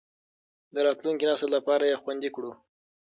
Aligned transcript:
د 0.73 0.75
راتلونکي 0.87 1.25
نسل 1.31 1.49
لپاره 1.57 1.83
یې 1.89 1.99
خوندي 2.01 2.29
کړو. 2.35 2.51